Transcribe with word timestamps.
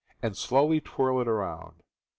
and 0.19 0.35
slowly 0.35 0.81
twirl 0.81 1.21
it 1.21 1.27
around. 1.27 1.83